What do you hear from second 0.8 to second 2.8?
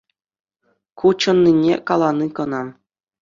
Ку чӑннине калани кӑна.